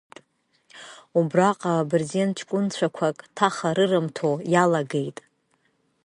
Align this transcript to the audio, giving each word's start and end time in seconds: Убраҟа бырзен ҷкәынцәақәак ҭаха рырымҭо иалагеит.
Убраҟа 1.19 1.87
бырзен 1.89 2.29
ҷкәынцәақәак 2.37 3.17
ҭаха 3.35 3.69
рырымҭо 3.77 4.31
иалагеит. 4.53 5.17